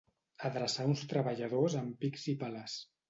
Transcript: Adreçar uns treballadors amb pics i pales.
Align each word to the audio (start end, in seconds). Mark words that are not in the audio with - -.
Adreçar 0.47 0.87
uns 0.93 1.03
treballadors 1.11 1.75
amb 1.83 2.01
pics 2.07 2.25
i 2.35 2.39
pales. 2.45 2.81